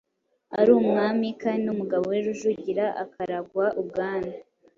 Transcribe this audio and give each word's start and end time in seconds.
ari 0.59 0.71
umwami, 0.81 1.27
kandi 1.41 1.61
n'umugabo 1.65 2.03
we 2.11 2.17
Rujugira 2.25 2.85
akaragwa 3.03 3.65
ubwami. 3.81 4.33